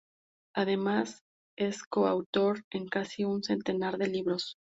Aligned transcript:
Además 0.55 1.21
es 1.55 1.83
coautor 1.83 2.63
en 2.71 2.87
casi 2.87 3.23
un 3.23 3.43
centenar 3.43 3.99
de 3.99 4.07
libros. 4.07 4.57